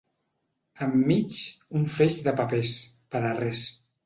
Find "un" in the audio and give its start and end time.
1.81-1.85